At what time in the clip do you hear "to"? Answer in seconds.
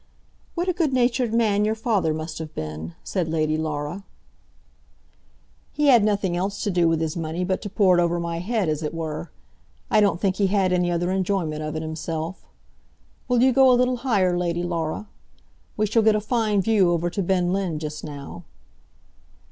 6.63-6.71, 7.61-7.69, 17.11-17.21